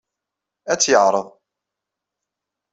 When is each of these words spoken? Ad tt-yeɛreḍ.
Ad 0.71 0.77
tt-yeɛreḍ. 0.79 1.27